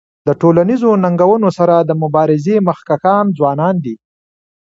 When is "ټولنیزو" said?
0.41-0.89